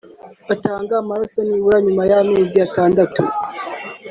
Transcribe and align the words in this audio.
batanga 0.47 0.93
amaraso 1.01 1.39
nibura 1.47 1.77
nyuma 1.85 2.03
y’amezi 2.11 2.57
atandatu 2.67 3.21